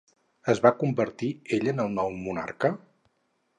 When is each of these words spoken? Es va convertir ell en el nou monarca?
Es 0.53 0.61
va 0.63 0.71
convertir 0.83 1.29
ell 1.59 1.71
en 1.73 1.85
el 1.85 1.93
nou 1.99 2.11
monarca? 2.25 2.75